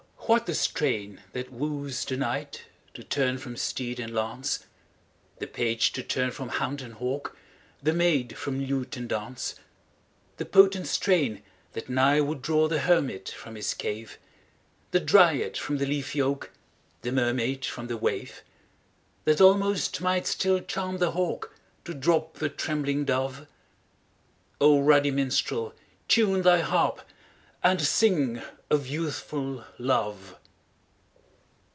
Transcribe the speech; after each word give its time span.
what 0.31 0.45
the 0.45 0.55
strain 0.55 1.19
that 1.33 1.51
woos 1.51 2.05
the 2.05 2.15
knight 2.15 2.63
To 2.93 3.03
turn 3.03 3.37
from 3.37 3.57
steed 3.57 3.99
and 3.99 4.13
lance, 4.13 4.65
The 5.39 5.47
page 5.47 5.91
to 5.91 6.03
turn 6.03 6.31
from 6.31 6.47
hound 6.47 6.81
and 6.81 6.93
hawk, 6.93 7.35
The 7.83 7.91
maid 7.91 8.37
from 8.37 8.63
lute 8.63 8.95
and 8.95 9.09
dance; 9.09 9.55
The 10.37 10.45
potent 10.45 10.87
strain, 10.87 11.43
that 11.73 11.89
nigh 11.89 12.21
would 12.21 12.41
draw 12.41 12.69
The 12.69 12.79
hermit 12.79 13.27
from 13.27 13.55
his 13.55 13.73
cave. 13.73 14.17
The 14.91 15.01
dryad 15.01 15.57
from 15.57 15.79
the 15.79 15.85
leafy 15.85 16.21
oak, 16.21 16.51
The 17.01 17.11
mermaid 17.11 17.65
from 17.65 17.87
the 17.87 17.97
wave; 17.97 18.41
That 19.25 19.41
almost 19.41 19.99
might 19.99 20.25
still 20.27 20.61
charm 20.61 20.99
the 20.99 21.11
hawk 21.11 21.53
To 21.83 21.93
drop 21.93 22.35
the 22.35 22.47
trembling 22.47 23.03
dove? 23.03 23.47
ruddy 24.61 25.11
minstrel, 25.11 25.73
time 26.07 26.43
thy 26.43 26.61
harp. 26.61 27.01
And 27.63 27.79
sing 27.81 28.41
of 28.71 28.87
Youthful 28.87 29.65
Love 29.77 30.35